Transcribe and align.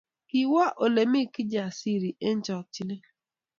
Kiwo 0.27 0.63
Ole 0.83 1.01
mi 1.11 1.21
Kijasiri 1.33 2.09
eng 2.27 2.41
chokchinet 2.45 3.03